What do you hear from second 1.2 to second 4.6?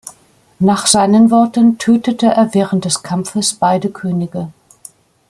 Worten tötete er während des Kampfes beide Könige.